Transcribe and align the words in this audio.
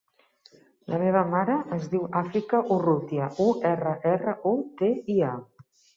La 0.93 0.99
meva 1.01 1.19
mare 1.33 1.57
es 1.77 1.85
diu 1.91 2.07
Àfrica 2.21 2.61
Urrutia: 2.77 3.27
u, 3.45 3.49
erra, 3.73 3.95
erra, 4.15 4.35
u, 4.55 4.55
te, 4.81 4.91
i, 5.19 5.21
a. 5.35 5.37